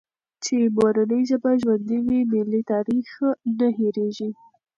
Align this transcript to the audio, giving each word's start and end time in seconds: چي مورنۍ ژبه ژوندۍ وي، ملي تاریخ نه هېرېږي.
چي 0.43 0.55
مورنۍ 0.75 1.21
ژبه 1.29 1.51
ژوندۍ 1.61 1.99
وي، 2.05 2.19
ملي 2.31 2.61
تاریخ 2.71 3.09
نه 3.57 3.67
هېرېږي. 3.77 4.29